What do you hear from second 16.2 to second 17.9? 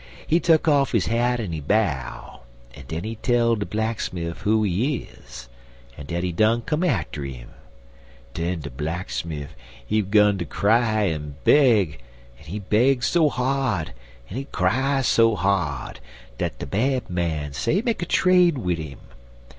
dat de Bad Man say he